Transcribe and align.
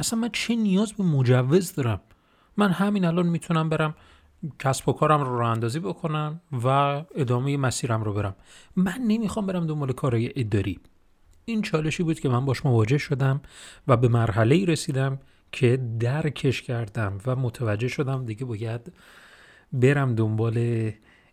اصلا 0.00 0.18
من 0.18 0.28
چه 0.32 0.56
نیاز 0.56 0.92
به 0.92 1.04
مجوز 1.04 1.72
دارم؟ 1.72 2.00
من 2.56 2.70
همین 2.70 3.04
الان 3.04 3.26
می‌تونم 3.26 3.68
برم 3.68 3.94
کسب 4.58 4.88
و 4.88 4.92
کارم 4.92 5.20
رو 5.20 5.38
راه 5.38 5.58
بکنم 5.58 6.40
و 6.64 6.66
ادامه 7.14 7.56
مسیرم 7.56 8.02
رو 8.02 8.14
برم. 8.14 8.36
من 8.76 8.98
نمی‌خوام 9.06 9.46
برم 9.46 9.66
دنبال 9.66 9.92
کارهای 9.92 10.32
اداری. 10.36 10.80
این 11.44 11.62
چالشی 11.62 12.02
بود 12.02 12.20
که 12.20 12.28
من 12.28 12.44
باش 12.44 12.66
مواجه 12.66 12.98
شدم 12.98 13.40
و 13.88 13.96
به 13.96 14.08
مرحله 14.08 14.54
ای 14.54 14.66
رسیدم 14.66 15.18
که 15.52 15.76
درکش 16.00 16.62
کردم 16.62 17.18
و 17.26 17.36
متوجه 17.36 17.88
شدم 17.88 18.24
دیگه 18.24 18.44
باید 18.44 18.92
برم 19.72 20.14
دنبال 20.14 20.90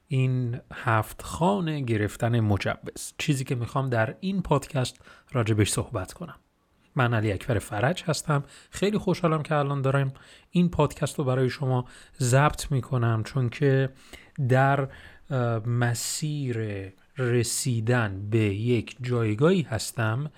این 0.07 0.59
هفت 0.73 1.21
خانه 1.21 1.81
گرفتن 1.81 2.39
مجوز. 2.39 3.13
چیزی 3.17 3.43
که 3.43 3.55
می‌خوام 3.55 3.89
در 3.89 4.15
این 4.19 4.41
پادکست 4.41 5.01
راجبش 5.31 5.71
صحبت 5.71 6.13
کنم. 6.13 6.35
من 6.97 7.13
علی 7.13 7.31
اکبر 7.31 7.59
فرج 7.59 8.03
هستم. 8.07 8.43
خیلی 8.69 8.97
خوشحالم 8.97 9.43
که 9.43 9.55
الان 9.55 9.81
دارم 9.81 10.13
این 10.51 10.69
پادکست 10.69 11.19
رو 11.19 11.25
برای 11.25 11.49
شما 11.49 11.85
ضبط 12.19 12.71
می‌کنم 12.71 13.23
چون 13.23 13.49
که 13.49 13.89
در 14.49 14.89
مسیر 15.65 16.57
رسیدن 17.17 18.29
به 18.29 18.39
یک 18.39 18.95
جایگاهی 19.01 19.61
هستم 19.61 20.31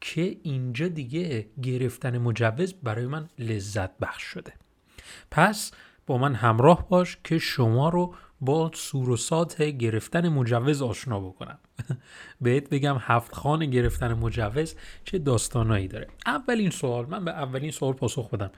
که 0.00 0.36
اینجا 0.42 0.88
دیگه 0.88 1.46
گرفتن 1.62 2.18
مجوز 2.18 2.74
برای 2.74 3.06
من 3.06 3.28
لذت 3.38 3.98
بخش 3.98 4.22
شده. 4.22 4.52
پس 5.30 5.72
با 6.06 6.18
من 6.18 6.34
همراه 6.34 6.88
باش 6.88 7.18
که 7.24 7.38
شما 7.38 7.88
رو 7.88 8.14
با 8.42 8.70
سور 8.74 9.10
و 9.10 9.16
سات 9.16 9.62
گرفتن 9.62 10.28
مجوز 10.28 10.82
آشنا 10.82 11.20
بکنم. 11.20 11.58
بهت 12.40 12.68
بگم 12.68 12.96
هفت 13.00 13.34
خان 13.34 13.66
گرفتن 13.66 14.12
مجوز 14.14 14.74
چه 15.04 15.18
داستانایی 15.18 15.88
داره. 15.88 16.06
اولین 16.26 16.70
سوال 16.70 17.06
من 17.06 17.24
به 17.24 17.30
اولین 17.30 17.70
سوال 17.70 17.92
پاسخ 17.92 18.30
بدم. 18.30 18.50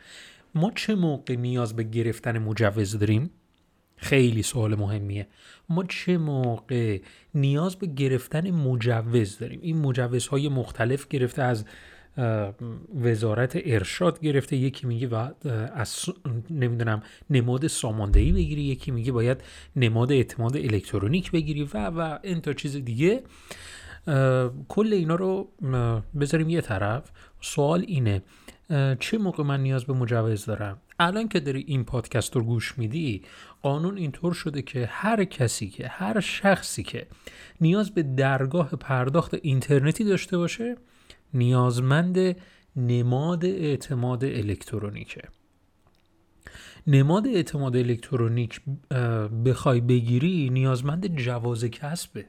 ما 0.55 0.73
چه 0.75 0.95
موقع 0.95 1.37
نیاز 1.37 1.77
به 1.77 1.83
گرفتن 1.83 2.39
مجوز 2.39 2.99
داریم؟ 2.99 3.31
خیلی 3.97 4.43
سوال 4.43 4.75
مهمیه. 4.75 5.29
ما 5.69 5.85
چه 5.85 6.19
موقع 6.19 7.01
نیاز 7.35 7.77
به 7.77 7.87
گرفتن 7.87 8.51
مجوز 8.51 9.39
داریم؟ 9.39 9.61
این 9.63 9.79
مجوزهای 9.79 10.49
مختلف 10.49 11.09
گرفته 11.09 11.43
از 11.43 11.65
وزارت 13.03 13.59
ارشاد 13.65 14.21
گرفته. 14.21 14.57
یکی 14.57 14.87
میگه 14.87 15.07
باید 15.07 15.47
از 15.75 16.05
نمی‌دونم 16.51 17.03
نماد 17.31 17.67
ساماندهی 17.67 18.33
بگیری. 18.33 18.63
یکی 18.63 18.91
میگه 18.91 19.13
باید 19.13 19.41
نماد 19.77 20.13
اعتماد 20.13 20.57
الکترونیک 20.57 21.31
بگیری 21.31 21.63
و 21.75 21.87
و 21.87 22.19
این 22.23 22.41
تا 22.41 22.53
چیز 22.53 22.77
دیگه. 22.77 23.23
کل 24.69 24.93
اینا 24.93 25.15
رو 25.15 25.49
بذاریم 26.21 26.49
یه 26.49 26.61
طرف. 26.61 27.11
سوال 27.41 27.85
اینه 27.89 28.23
چه 29.01 29.19
موقع 29.19 29.45
من 29.45 29.63
نیاز 29.63 29.85
به 29.85 29.93
مجوز 29.93 30.45
دارم؟ 30.45 30.81
الان 30.99 31.29
که 31.29 31.41
داری 31.41 31.65
این 31.67 31.85
پادکست 31.85 32.37
رو 32.37 32.43
گوش 32.43 32.79
میدی 32.79 33.23
قانون 33.63 33.97
اینطور 33.97 34.33
شده 34.33 34.63
که 34.63 34.87
هر 34.91 35.25
کسی 35.25 35.69
که 35.69 35.89
هر 35.89 36.21
شخصی 36.21 36.83
که 36.83 37.07
نیاز 37.61 37.91
به 37.91 38.03
درگاه 38.03 38.71
پرداخت 38.71 39.35
اینترنتی 39.43 40.05
داشته 40.05 40.37
باشه 40.39 40.77
نیازمند 41.35 42.37
نماد 42.77 43.45
اعتماد 43.45 44.25
الکترونیکه. 44.25 45.23
نماد 46.87 47.27
اعتماد 47.27 47.77
الکترونیک 47.77 48.61
بخوای 49.45 49.81
بگیری 49.81 50.51
نیازمند 50.51 51.17
جواز 51.17 51.65
کسبه. 51.65 52.25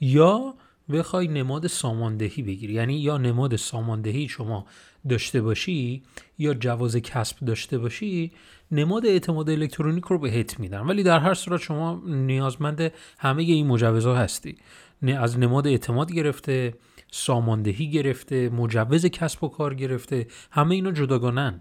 یا 0.00 0.54
بخوای 0.92 1.28
نماد 1.28 1.66
ساماندهی 1.66 2.42
بگیری. 2.42 2.72
یعنی 2.72 2.94
یا 2.94 3.18
نماد 3.18 3.56
ساماندهی 3.56 4.28
شما 4.28 4.66
داشته 5.08 5.42
باشی 5.42 6.02
یا 6.38 6.54
جواز 6.54 6.96
کسب 6.96 7.44
داشته 7.44 7.78
باشی 7.78 8.32
نماد 8.70 9.06
اعتماد 9.06 9.50
الکترونیک 9.50 10.04
رو 10.04 10.18
بهت 10.18 10.60
میدن. 10.60 10.80
ولی 10.80 11.02
در 11.02 11.18
هر 11.18 11.34
صورت 11.34 11.60
شما 11.60 12.02
نیازمند 12.06 12.92
همه 13.18 13.42
این 13.42 13.66
مجوزها 13.66 14.16
هستی. 14.16 14.56
از 15.02 15.38
نماد 15.38 15.66
اعتماد 15.66 16.12
گرفته 16.12 16.74
ساماندهی 17.14 17.90
گرفته 17.90 18.48
مجوز 18.48 19.06
کسب 19.06 19.44
و 19.44 19.48
کار 19.48 19.74
گرفته 19.74 20.26
همه 20.50 20.74
اینا 20.74 20.92
جداگانن. 20.92 21.60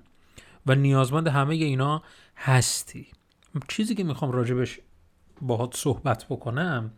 و 0.65 0.75
نیازمند 0.75 1.27
همه 1.27 1.55
اینا 1.55 2.03
هستی. 2.37 3.07
چیزی 3.67 3.95
که 3.95 4.03
می‌خوام 4.03 4.31
راجبش 4.31 4.79
باهات 5.41 5.75
صحبت 5.75 6.25
بکنم 6.29 6.91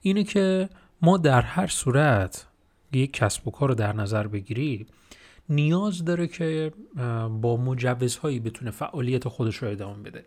اینه 0.00 0.24
که 0.24 0.68
ما 1.02 1.16
در 1.16 1.42
هر 1.42 1.66
صورت 1.66 2.46
یک 2.92 3.12
کسب 3.12 3.48
و 3.48 3.50
کار 3.50 3.68
رو 3.68 3.74
در 3.74 3.92
نظر 3.92 4.26
بگیری 4.26 4.86
نیاز 5.48 6.04
داره 6.04 6.26
که 6.26 6.72
با 7.40 7.56
مجوزهایی 7.56 8.40
بتونه 8.40 8.70
فعالیت 8.70 9.28
خودش 9.28 9.56
رو 9.56 9.68
ادامه 9.68 10.02
بده. 10.02 10.24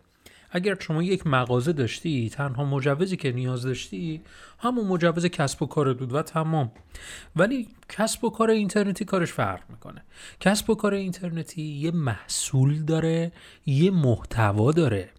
اگر 0.56 0.76
شما 0.80 1.02
یک 1.02 1.26
مغازه 1.26 1.72
داشتی 1.72 2.30
تنها 2.30 2.64
مجوزی 2.64 3.16
که 3.16 3.32
نیاز 3.32 3.62
داشتی 3.62 4.20
همون 4.58 4.86
مجوز 4.86 5.26
کسب 5.26 5.62
و 5.62 5.66
کار 5.66 5.94
بود 5.94 6.12
و 6.12 6.22
تمام. 6.22 6.72
ولی 7.36 7.68
کسب 7.88 8.24
و 8.24 8.30
کار 8.30 8.50
اینترنتی 8.50 9.04
کارش 9.04 9.32
فرق 9.32 9.60
می‌کنه. 9.70 10.04
کسب 10.40 10.70
و 10.70 10.74
کار 10.74 10.94
اینترنتی 10.94 11.62
یه 11.62 11.90
محصول 11.90 12.82
داره 12.82 13.32
یه 13.66 13.90
محتوا 13.90 14.72
داره. 14.72 15.10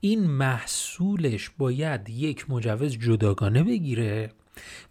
این 0.00 0.26
محصولش 0.26 1.50
باید 1.58 2.08
یک 2.08 2.50
مجوز 2.50 2.92
جداگانه 2.92 3.62
بگیره. 3.62 4.30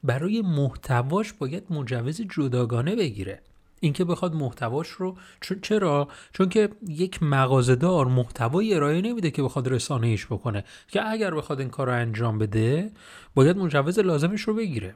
برای 0.03 0.41
محتواش 0.41 1.33
باید 1.33 1.63
مجوز 1.69 2.21
جداگانه 2.21 2.95
بگیره. 2.95 3.41
اینکه 3.83 4.05
بخواد 4.05 4.35
محتواش 4.35 4.87
رو 4.87 5.17
چرا؟ 5.61 6.07
چون 6.33 6.49
که 6.49 6.69
یک 6.87 7.23
مغازهدار 7.23 8.05
محتوای 8.05 8.73
ارائه 8.73 9.01
نمیده 9.01 9.31
که 9.31 9.43
بخواد 9.43 9.67
رسانه 9.67 10.07
ایش 10.07 10.25
بکنه. 10.25 10.63
که 10.87 11.09
اگر 11.09 11.33
بخواد 11.33 11.59
این 11.59 11.69
کار 11.69 11.87
رو 11.87 11.93
انجام 11.93 12.37
بده 12.37 12.91
باید 13.35 13.57
مجوز 13.57 13.99
لازمش 13.99 14.41
رو 14.41 14.53
بگیره. 14.53 14.95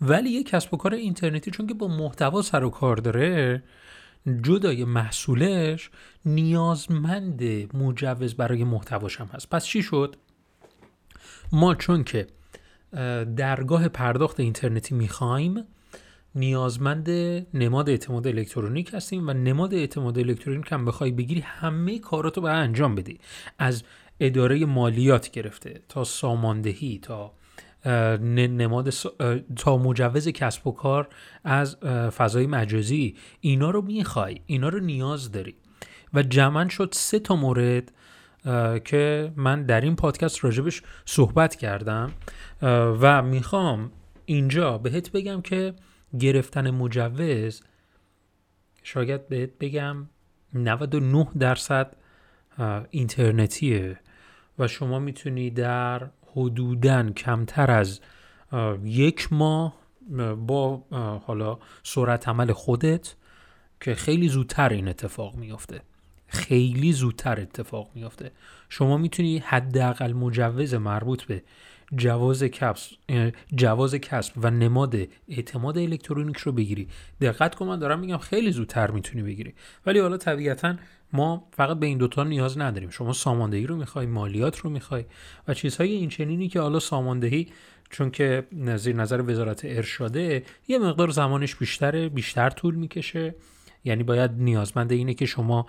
ولی 0.00 0.30
یک 0.30 0.48
کسب 0.48 0.74
و 0.74 0.76
کار 0.76 0.94
اینترنتی 0.94 1.50
چون 1.50 1.66
که 1.66 1.74
با 1.74 1.88
محتوا 1.88 2.42
سر 2.42 2.64
و 2.64 2.70
کار 2.70 2.96
داره 2.96 3.62
جدای 4.42 4.84
محصولش 4.84 5.90
نیازمند 6.24 7.42
مجوز 7.74 8.34
برای 8.34 8.64
محتواش 8.64 9.20
هم 9.20 9.26
هست. 9.26 9.50
پس 9.50 9.64
چی 9.64 9.82
شد؟ 9.82 10.16
ما 11.52 11.74
چون 11.74 12.04
که 12.04 12.26
درگاه 13.36 13.88
پرداخت 13.88 14.40
اینترنتی 14.40 14.94
می‌خوایم 14.94 15.64
نیازمند 16.38 17.10
نماد 17.54 17.88
اعتماد 17.88 18.26
الکترونیک 18.26 18.94
هستیم 18.94 19.28
و 19.28 19.32
نماد 19.32 19.74
اعتماد 19.74 20.18
الکترونیک 20.18 20.72
هم 20.72 20.84
بخوای 20.84 21.10
بگیری 21.10 21.40
همه 21.40 21.98
کاراتو 21.98 22.40
باید 22.40 22.56
انجام 22.56 22.94
بدی. 22.94 23.18
از 23.58 23.82
اداره 24.20 24.64
مالیات 24.64 25.30
گرفته 25.30 25.80
تا 25.88 26.04
ساماندهی 26.04 26.98
تا 27.02 27.32
نماد 28.18 28.90
تا 29.56 29.78
مجوز 29.78 30.28
کسب 30.28 30.66
و 30.66 30.72
کار 30.72 31.08
از 31.44 31.76
فضای 32.16 32.46
مجازی. 32.46 33.16
اینا 33.40 33.70
رو 33.70 33.82
می‌خوای 33.82 34.40
اینا 34.46 34.68
رو 34.68 34.80
نیاز 34.80 35.32
داری. 35.32 35.54
و 36.14 36.22
جمعا 36.22 36.68
شد 36.68 36.88
سه 36.92 37.18
تا 37.18 37.36
مورد 37.36 37.92
که 38.84 39.32
من 39.36 39.62
در 39.62 39.80
این 39.80 39.96
پادکست 39.96 40.44
راجبش 40.44 40.82
صحبت 41.04 41.56
کردم. 41.56 42.12
و 43.00 43.22
می‌خوام 43.22 43.90
اینجا 44.24 44.78
بهت 44.78 45.12
بگم 45.12 45.40
که 45.40 45.74
گرفتن 46.20 46.70
مجوز 46.70 47.62
شاید 48.82 49.28
بهت 49.28 49.50
بگم 49.60 50.06
99 50.54 51.28
درصد 51.38 51.96
اینترنتیه 52.90 54.00
و 54.58 54.68
شما 54.68 54.98
می‌تونی 54.98 55.50
در 55.50 56.10
حدوداً 56.34 57.10
کمتر 57.10 57.70
از 57.70 58.00
یک 58.84 59.32
ماه 59.32 59.76
با 60.46 60.84
حالا 61.26 61.58
سرعت 61.82 62.28
عمل 62.28 62.52
خودت 62.52 63.14
که 63.80 63.94
خیلی 63.94 64.28
زودتر 64.28 64.68
این 64.68 64.88
اتفاق 64.88 65.34
میافته. 65.36 65.80
خیلی 66.26 66.92
زودتر 66.92 67.40
اتفاق 67.40 67.90
میافته. 67.94 68.32
شما 68.68 68.96
می‌تونی 68.96 69.38
حداقل 69.38 70.12
مجوز 70.12 70.74
مربوط 70.74 71.22
به 71.22 71.42
جواز 71.96 72.42
کسب 72.42 72.96
جواز 73.54 73.94
کسب 73.94 74.32
و 74.36 74.50
نماد 74.50 74.96
اعتماد 75.28 75.78
الکترونیک 75.78 76.36
رو 76.36 76.52
بگیری. 76.52 76.88
دقت 77.20 77.54
کن 77.54 77.66
من 77.66 77.78
دارم 77.78 78.00
میگم 78.00 78.16
خیلی 78.16 78.52
زودتر 78.52 78.90
می‌تونی 78.90 79.22
بگیری. 79.22 79.54
ولی 79.86 79.98
حالا 79.98 80.16
طبیعتا 80.16 80.74
ما 81.12 81.48
فقط 81.52 81.78
به 81.78 81.86
این 81.86 81.98
دوتا 81.98 82.24
نیاز 82.24 82.58
نداریم. 82.58 82.90
شما 82.90 83.12
ساماندهی 83.12 83.66
رو 83.66 83.76
می‌خوای 83.76 84.06
مالیات 84.06 84.58
رو 84.58 84.70
می‌خوای 84.70 85.04
و 85.48 85.54
چیزهای 85.54 85.92
این 85.92 86.08
چنینی 86.08 86.48
که 86.48 86.60
حالا 86.60 86.80
ساماندهی 86.80 87.48
چون 87.90 88.10
که 88.10 88.46
زیر 88.76 88.96
نظر 88.96 89.22
وزارت 89.22 89.60
ارشاده 89.64 90.42
یه 90.68 90.78
مقدار 90.78 91.10
زمانش 91.10 91.56
بیشتره 91.56 92.08
بیشتر 92.08 92.50
طول 92.50 92.74
می‌کشه. 92.74 93.34
یعنی 93.84 94.02
باید 94.02 94.30
نیازمند 94.30 94.92
اینه 94.92 95.14
که 95.14 95.26
شما 95.26 95.66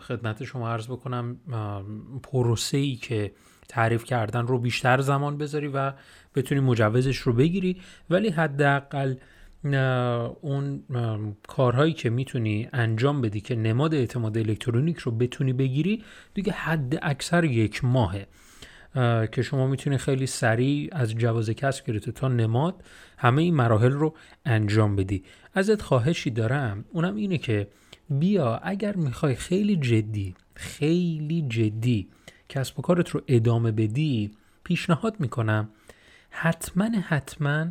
خدمت 0.00 0.44
شما 0.44 0.70
عرض 0.70 0.86
بکنم 0.86 1.36
پروسه 2.22 2.94
که 2.94 3.32
تعریف 3.72 4.04
کردن 4.04 4.46
رو 4.46 4.58
بیشتر 4.58 5.00
زمان 5.00 5.38
بذاری 5.38 5.66
و 5.66 5.92
بتونی 6.34 6.60
مجوزش 6.60 7.16
رو 7.16 7.32
بگیری. 7.32 7.80
ولی 8.10 8.28
حداقل 8.30 9.14
اون 10.40 10.82
کارهایی 11.48 11.92
که 11.92 12.10
می‌تونی 12.10 12.68
انجام 12.72 13.20
بدی 13.20 13.40
که 13.40 13.54
نماد 13.54 13.94
اعتماد 13.94 14.38
الکترونیک 14.38 14.98
رو 14.98 15.12
بتونی 15.12 15.52
بگیری 15.52 16.02
دیگه 16.34 16.52
حد 16.52 16.98
اکثر 17.02 17.44
یک 17.44 17.84
ماهه. 17.84 18.26
که 19.32 19.42
شما 19.42 19.66
می‌تونی 19.66 19.98
خیلی 19.98 20.26
سریع 20.26 20.88
از 20.92 21.14
جواز 21.14 21.50
کسب 21.50 21.86
گرفته 21.86 22.12
تا 22.12 22.28
نماد 22.28 22.84
همه 23.18 23.42
این 23.42 23.54
مراحل 23.54 23.92
رو 23.92 24.14
انجام 24.44 24.96
بدی. 24.96 25.24
ازت 25.54 25.82
خواهشی 25.82 26.30
دارم 26.30 26.84
اونم 26.92 27.16
اینه 27.16 27.38
که 27.38 27.68
بیا 28.10 28.56
اگر 28.56 28.96
می‌خوای 28.96 29.34
خیلی 29.34 29.76
جدی 29.76 30.34
خیلی 30.54 31.42
جدی 31.48 32.08
کسب 32.52 32.78
و 32.78 32.82
کارت 32.82 33.10
رو 33.10 33.22
ادامه 33.28 33.72
بدی 33.72 34.30
پیشنهاد 34.64 35.20
می‌کنم 35.20 35.68
حتما 36.30 36.84
حتما 36.84 37.66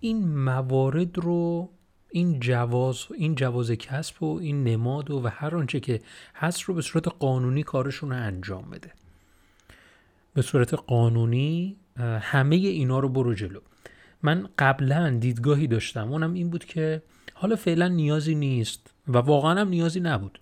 این 0.00 0.28
موارد 0.28 1.18
رو 1.18 1.70
این 2.10 2.40
جواز 2.40 3.04
این 3.14 3.34
جواز 3.34 3.70
کسب 3.70 4.22
و 4.22 4.38
این 4.38 4.64
نماد 4.64 5.10
و, 5.10 5.24
و 5.24 5.28
هر 5.28 5.56
آنچه 5.56 5.80
که 5.80 6.00
هست 6.34 6.62
رو 6.62 6.74
به 6.74 6.82
صورت 6.82 7.08
قانونی 7.08 7.62
کارشون 7.62 8.10
رو 8.10 8.16
انجام 8.16 8.70
بده. 8.70 8.92
به 10.34 10.42
صورت 10.42 10.74
قانونی 10.74 11.76
همه 12.20 12.56
اینا 12.56 12.98
رو 12.98 13.08
برو 13.08 13.34
جلو. 13.34 13.60
من 14.22 14.48
قبلا 14.58 15.10
دیدگاهی 15.20 15.66
داشتم 15.66 16.12
اونم 16.12 16.32
این 16.32 16.50
بود 16.50 16.64
که 16.64 17.02
حالا 17.34 17.56
فعلا 17.56 17.88
نیازی 17.88 18.34
نیست 18.34 18.94
و 19.08 19.18
واقعا 19.18 19.60
هم 19.60 19.68
نیازی 19.68 20.00
نبود. 20.00 20.38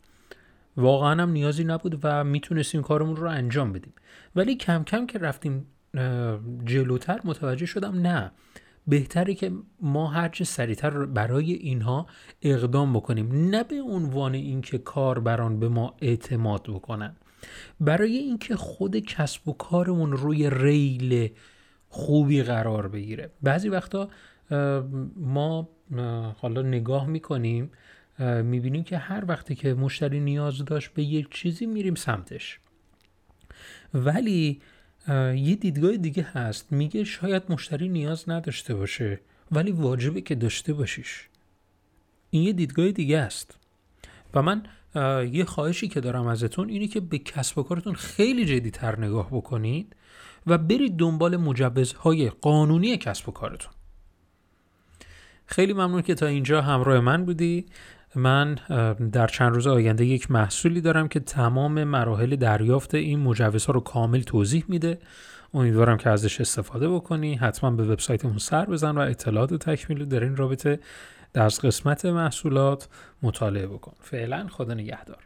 واقعا 0.76 1.22
هم 1.22 1.30
نیازی 1.30 1.64
نبود 1.64 2.00
و 2.02 2.24
می‌تونستیم 2.24 2.82
کارمون 2.82 3.16
رو 3.16 3.28
انجام 3.28 3.72
بدیم. 3.72 3.92
ولی 4.36 4.54
کم 4.54 4.84
کم 4.84 5.06
که 5.06 5.18
رفتیم 5.18 5.66
جلوتر 6.64 7.20
متوجه 7.24 7.66
شدم 7.66 8.00
نه. 8.00 8.32
بهتره 8.86 9.34
که 9.34 9.52
ما 9.80 10.06
هرچه 10.06 10.44
سریعتر 10.44 11.06
برای 11.06 11.52
اینها 11.52 12.06
اقدام 12.42 12.92
بکنیم. 12.92 13.50
نه 13.50 13.64
به 13.64 13.80
عنوان 13.80 14.34
اینکه 14.34 14.78
کاربران 14.78 15.60
به 15.60 15.68
ما 15.68 15.94
اعتماد 16.02 16.62
بکنن. 16.62 17.16
برای 17.80 18.16
اینکه 18.16 18.56
خود 18.56 18.96
کسب 18.96 19.48
و 19.48 19.52
کارمون 19.52 20.12
روی 20.12 20.50
ریل 20.50 21.30
خوبی 21.88 22.42
قرار 22.42 22.88
بگیره. 22.88 23.30
بعضی 23.42 23.68
وقتا 23.68 24.08
ما 25.16 25.68
حالا 26.40 26.62
نگاه 26.62 27.06
می‌کنیم 27.06 27.70
می‌بینیم 28.18 28.84
که 28.84 28.98
هر 28.98 29.24
وقتی 29.28 29.54
که 29.54 29.74
مشتری 29.74 30.20
نیاز 30.20 30.64
داشت 30.64 30.90
به 30.94 31.02
یک 31.02 31.30
چیزی 31.30 31.66
میریم 31.66 31.94
سمتش. 31.94 32.60
ولی 33.94 34.60
یه 35.34 35.54
دیدگاه 35.54 35.96
دیگه 35.96 36.22
هست. 36.22 36.72
میگه 36.72 37.04
شاید 37.04 37.42
مشتری 37.48 37.88
نیاز 37.88 38.28
نداشته 38.28 38.74
باشه 38.74 39.20
ولی 39.52 39.72
واجبه 39.72 40.20
که 40.20 40.34
داشته 40.34 40.72
باشیش. 40.72 41.28
این 42.30 42.42
یه 42.42 42.52
دیدگاه 42.52 42.90
دیگه 42.90 43.18
است. 43.18 43.58
و 44.34 44.42
من 44.42 44.62
یه 45.32 45.44
خواهشی 45.44 45.88
که 45.88 46.00
دارم 46.00 46.26
ازتون 46.26 46.68
اینه 46.68 46.88
که 46.88 47.00
به 47.00 47.18
کسب 47.18 47.58
و 47.58 47.62
کارتون 47.62 47.94
خیلی 47.94 48.44
جدی 48.44 48.70
تر 48.70 48.98
نگاه 48.98 49.28
بکنید 49.30 49.96
و 50.46 50.58
برید 50.58 50.96
دنبال 50.96 51.36
مجوزهای 51.36 52.30
قانونی 52.30 52.96
کسب 52.96 53.28
و 53.28 53.32
کارتون. 53.32 53.72
خیلی 55.46 55.72
ممنون 55.72 56.02
که 56.02 56.14
تا 56.14 56.26
اینجا 56.26 56.62
همراه 56.62 57.00
من 57.00 57.24
بودی. 57.24 57.66
من 58.16 58.54
در 59.12 59.26
چند 59.26 59.54
روز 59.54 59.66
آینده 59.66 60.04
یک 60.04 60.30
محصولی 60.30 60.80
دارم 60.80 61.08
که 61.08 61.20
تمام 61.20 61.84
مراحل 61.84 62.36
دریافت 62.36 62.94
این 62.94 63.20
مجوزها 63.20 63.72
رو 63.72 63.80
کامل 63.80 64.20
توضیح 64.20 64.64
میده. 64.68 64.98
امیدوارم 65.54 65.96
که 65.96 66.10
ازش 66.10 66.40
استفاده 66.40 66.88
بکنی. 66.88 67.34
حتما 67.34 67.70
به 67.70 67.84
وبسایتمون 67.84 68.38
سر 68.38 68.64
بزن 68.64 68.90
و 68.90 68.98
اطلاعات 68.98 69.54
تکمیلی 69.54 70.06
در 70.06 70.24
این 70.24 70.36
رابطه 70.36 70.80
در 71.32 71.48
قسمت 71.48 72.04
محصولات 72.04 72.88
مطالعه 73.22 73.66
بکن. 73.66 73.92
فعلا 74.00 74.46
خدا 74.50 74.74
نگهدار. 74.74 75.18